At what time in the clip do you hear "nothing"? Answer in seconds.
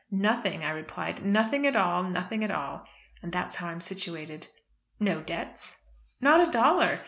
0.09-0.63, 1.23-1.67, 2.01-2.43